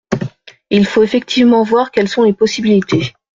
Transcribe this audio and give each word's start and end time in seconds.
Il 0.71 0.87
faut 0.87 1.03
effectivement 1.03 1.61
voir 1.61 1.91
quelles 1.91 2.07
sont 2.09 2.23
les 2.23 2.33
possibilités. 2.33 3.13